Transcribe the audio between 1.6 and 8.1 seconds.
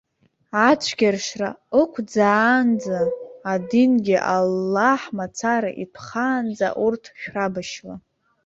ықәӡаанӡа, адингьы Аллаҳ мацара итәхаанӡа урҭ шәрабашьла.